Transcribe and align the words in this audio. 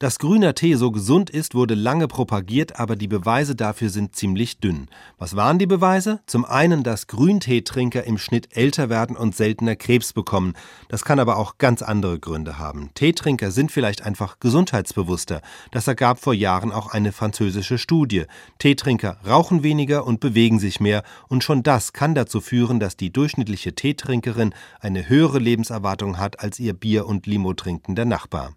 Dass 0.00 0.18
grüner 0.18 0.54
Tee 0.54 0.76
so 0.76 0.92
gesund 0.92 1.28
ist, 1.28 1.54
wurde 1.54 1.74
lange 1.74 2.08
propagiert, 2.08 2.80
aber 2.80 2.96
die 2.96 3.06
Beweise 3.06 3.54
dafür 3.54 3.90
sind 3.90 4.16
ziemlich 4.16 4.58
dünn. 4.58 4.88
Was 5.18 5.36
waren 5.36 5.58
die 5.58 5.66
Beweise? 5.66 6.20
Zum 6.24 6.46
einen, 6.46 6.82
dass 6.82 7.06
Grünteetrinker 7.06 8.04
im 8.04 8.16
Schnitt 8.16 8.56
älter 8.56 8.88
werden 8.88 9.14
und 9.14 9.36
seltener 9.36 9.76
Krebs 9.76 10.14
bekommen. 10.14 10.54
Das 10.88 11.04
kann 11.04 11.20
aber 11.20 11.36
auch 11.36 11.58
ganz 11.58 11.82
andere 11.82 12.18
Gründe 12.18 12.58
haben. 12.58 12.88
Teetrinker 12.94 13.50
sind 13.50 13.72
vielleicht 13.72 14.00
einfach 14.00 14.40
gesundheitsbewusster. 14.40 15.42
Das 15.70 15.86
ergab 15.86 16.18
vor 16.18 16.32
Jahren 16.32 16.72
auch 16.72 16.86
eine 16.94 17.12
französische 17.12 17.76
Studie. 17.76 18.24
Teetrinker 18.58 19.18
rauchen 19.28 19.62
weniger 19.62 20.06
und 20.06 20.18
bewegen 20.18 20.58
sich 20.58 20.80
mehr 20.80 21.02
und 21.28 21.44
schon 21.44 21.62
das 21.62 21.92
kann 21.92 22.14
dazu 22.14 22.40
führen, 22.40 22.80
dass 22.80 22.96
die 22.96 23.12
durchschnittliche 23.12 23.74
Teetrinkerin 23.74 24.54
eine 24.80 25.10
höhere 25.10 25.40
Lebenserwartung 25.40 26.16
hat 26.16 26.40
als 26.40 26.58
ihr 26.58 26.72
Bier- 26.72 27.06
und 27.06 27.26
Limo 27.26 27.52
trinkender 27.52 28.06
Nachbar. 28.06 28.54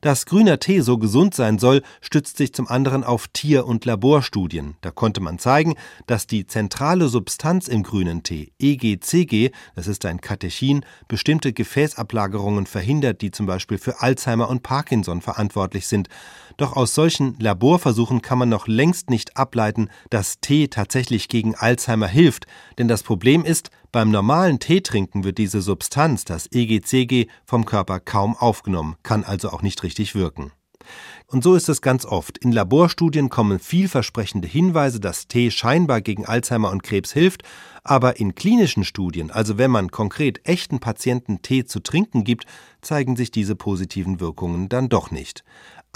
Dass 0.00 0.26
grüner 0.26 0.58
Tee 0.58 0.80
so 0.80 0.98
gesund 0.98 1.34
sein 1.34 1.58
soll, 1.58 1.82
stützt 2.00 2.36
sich 2.36 2.52
zum 2.52 2.68
anderen 2.68 3.04
auf 3.04 3.28
Tier- 3.28 3.66
und 3.66 3.84
Laborstudien. 3.84 4.76
Da 4.80 4.90
konnte 4.90 5.20
man 5.20 5.38
zeigen, 5.38 5.74
dass 6.06 6.26
die 6.26 6.46
zentrale 6.46 7.08
Substanz 7.08 7.68
im 7.68 7.82
grünen 7.82 8.22
Tee, 8.22 8.52
EGCG, 8.58 9.50
das 9.74 9.86
ist 9.86 10.04
ein 10.04 10.20
Katechin, 10.20 10.84
bestimmte 11.08 11.52
Gefäßablagerungen 11.52 12.66
verhindert, 12.66 13.22
die 13.22 13.30
zum 13.30 13.46
Beispiel 13.46 13.78
für 13.78 14.00
Alzheimer 14.00 14.48
und 14.48 14.62
Parkinson 14.62 15.20
verantwortlich 15.20 15.86
sind. 15.86 16.08
Doch 16.56 16.76
aus 16.76 16.94
solchen 16.94 17.38
Laborversuchen 17.38 18.22
kann 18.22 18.38
man 18.38 18.48
noch 18.48 18.68
längst 18.68 19.10
nicht 19.10 19.36
ableiten, 19.36 19.88
dass 20.10 20.40
Tee 20.40 20.68
tatsächlich 20.68 21.28
gegen 21.28 21.54
Alzheimer 21.54 22.06
hilft, 22.06 22.46
denn 22.78 22.88
das 22.88 23.02
Problem 23.02 23.44
ist, 23.44 23.70
beim 23.94 24.10
normalen 24.10 24.58
Teetrinken 24.58 25.22
wird 25.22 25.38
diese 25.38 25.60
Substanz, 25.60 26.24
das 26.24 26.48
EGCG, 26.50 27.28
vom 27.46 27.64
Körper 27.64 28.00
kaum 28.00 28.36
aufgenommen, 28.36 28.96
kann 29.04 29.22
also 29.22 29.50
auch 29.50 29.62
nicht 29.62 29.84
richtig 29.84 30.16
wirken. 30.16 30.50
Und 31.28 31.44
so 31.44 31.54
ist 31.54 31.68
es 31.68 31.80
ganz 31.80 32.04
oft. 32.04 32.36
In 32.38 32.50
Laborstudien 32.50 33.28
kommen 33.28 33.60
vielversprechende 33.60 34.48
Hinweise, 34.48 34.98
dass 34.98 35.28
Tee 35.28 35.52
scheinbar 35.52 36.00
gegen 36.00 36.26
Alzheimer 36.26 36.72
und 36.72 36.82
Krebs 36.82 37.12
hilft, 37.12 37.44
aber 37.84 38.18
in 38.18 38.34
klinischen 38.34 38.82
Studien, 38.82 39.30
also 39.30 39.58
wenn 39.58 39.70
man 39.70 39.92
konkret 39.92 40.40
echten 40.42 40.80
Patienten 40.80 41.40
Tee 41.42 41.64
zu 41.64 41.78
trinken 41.78 42.24
gibt, 42.24 42.46
zeigen 42.82 43.14
sich 43.14 43.30
diese 43.30 43.54
positiven 43.54 44.18
Wirkungen 44.18 44.68
dann 44.68 44.88
doch 44.88 45.12
nicht. 45.12 45.44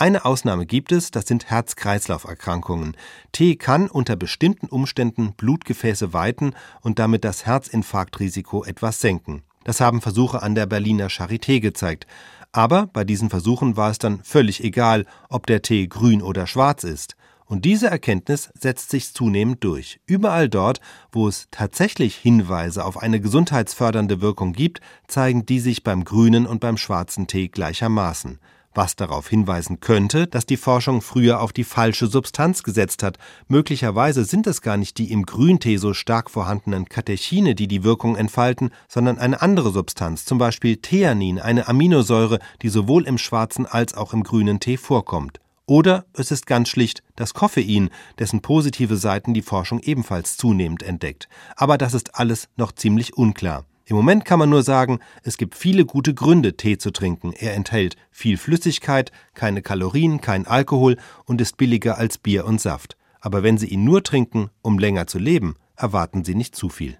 Eine 0.00 0.24
Ausnahme 0.24 0.64
gibt 0.64 0.92
es, 0.92 1.10
das 1.10 1.26
sind 1.26 1.50
Herz-Kreislauf-Erkrankungen. 1.50 2.96
Tee 3.32 3.56
kann 3.56 3.90
unter 3.90 4.14
bestimmten 4.14 4.68
Umständen 4.68 5.32
Blutgefäße 5.32 6.12
weiten 6.12 6.54
und 6.82 7.00
damit 7.00 7.24
das 7.24 7.46
Herzinfarktrisiko 7.46 8.64
etwas 8.64 9.00
senken. 9.00 9.42
Das 9.64 9.80
haben 9.80 10.00
Versuche 10.00 10.40
an 10.40 10.54
der 10.54 10.66
Berliner 10.66 11.08
Charité 11.08 11.58
gezeigt. 11.58 12.06
Aber 12.52 12.86
bei 12.86 13.02
diesen 13.02 13.28
Versuchen 13.28 13.76
war 13.76 13.90
es 13.90 13.98
dann 13.98 14.22
völlig 14.22 14.62
egal, 14.62 15.04
ob 15.30 15.48
der 15.48 15.62
Tee 15.62 15.88
grün 15.88 16.22
oder 16.22 16.46
schwarz 16.46 16.84
ist. 16.84 17.16
Und 17.44 17.64
diese 17.64 17.88
Erkenntnis 17.88 18.50
setzt 18.54 18.90
sich 18.90 19.12
zunehmend 19.12 19.64
durch. 19.64 19.98
Überall 20.06 20.48
dort, 20.48 20.80
wo 21.10 21.26
es 21.26 21.48
tatsächlich 21.50 22.14
Hinweise 22.14 22.84
auf 22.84 22.98
eine 22.98 23.20
gesundheitsfördernde 23.20 24.20
Wirkung 24.20 24.52
gibt, 24.52 24.80
zeigen 25.08 25.44
die 25.44 25.58
sich 25.58 25.82
beim 25.82 26.04
grünen 26.04 26.46
und 26.46 26.60
beim 26.60 26.76
schwarzen 26.76 27.26
Tee 27.26 27.48
gleichermaßen 27.48 28.38
was 28.74 28.96
darauf 28.96 29.28
hinweisen 29.28 29.80
könnte, 29.80 30.26
dass 30.26 30.46
die 30.46 30.56
Forschung 30.56 31.02
früher 31.02 31.40
auf 31.40 31.52
die 31.52 31.64
falsche 31.64 32.06
Substanz 32.06 32.62
gesetzt 32.62 33.02
hat. 33.02 33.18
Möglicherweise 33.48 34.24
sind 34.24 34.46
es 34.46 34.62
gar 34.62 34.76
nicht 34.76 34.98
die 34.98 35.10
im 35.10 35.26
Grüntee 35.26 35.76
so 35.76 35.94
stark 35.94 36.30
vorhandenen 36.30 36.88
Katechine, 36.88 37.54
die 37.54 37.68
die 37.68 37.84
Wirkung 37.84 38.16
entfalten, 38.16 38.70
sondern 38.88 39.18
eine 39.18 39.42
andere 39.42 39.72
Substanz, 39.72 40.24
zum 40.24 40.38
Beispiel 40.38 40.76
Theanin, 40.76 41.38
eine 41.38 41.68
Aminosäure, 41.68 42.38
die 42.62 42.68
sowohl 42.68 43.06
im 43.06 43.18
schwarzen 43.18 43.66
als 43.66 43.94
auch 43.94 44.12
im 44.12 44.22
grünen 44.22 44.60
Tee 44.60 44.76
vorkommt. 44.76 45.40
Oder 45.66 46.06
es 46.14 46.30
ist 46.30 46.46
ganz 46.46 46.70
schlicht 46.70 47.02
das 47.14 47.34
Koffein, 47.34 47.90
dessen 48.18 48.40
positive 48.40 48.96
Seiten 48.96 49.34
die 49.34 49.42
Forschung 49.42 49.80
ebenfalls 49.80 50.38
zunehmend 50.38 50.82
entdeckt. 50.82 51.28
Aber 51.56 51.76
das 51.76 51.92
ist 51.92 52.14
alles 52.14 52.48
noch 52.56 52.72
ziemlich 52.72 53.18
unklar. 53.18 53.66
Im 53.88 53.96
Moment 53.96 54.26
kann 54.26 54.38
man 54.38 54.50
nur 54.50 54.62
sagen, 54.62 54.98
es 55.22 55.38
gibt 55.38 55.54
viele 55.54 55.86
gute 55.86 56.12
Gründe, 56.12 56.58
Tee 56.58 56.76
zu 56.76 56.90
trinken. 56.90 57.32
Er 57.32 57.54
enthält 57.54 57.96
viel 58.10 58.36
Flüssigkeit, 58.36 59.12
keine 59.32 59.62
Kalorien, 59.62 60.20
kein 60.20 60.46
Alkohol 60.46 60.98
und 61.24 61.40
ist 61.40 61.56
billiger 61.56 61.96
als 61.96 62.18
Bier 62.18 62.44
und 62.44 62.60
Saft. 62.60 62.98
Aber 63.18 63.42
wenn 63.42 63.56
Sie 63.56 63.68
ihn 63.68 63.84
nur 63.84 64.02
trinken, 64.02 64.50
um 64.60 64.78
länger 64.78 65.06
zu 65.06 65.18
leben, 65.18 65.54
erwarten 65.74 66.22
Sie 66.22 66.34
nicht 66.34 66.54
zu 66.54 66.68
viel. 66.68 66.96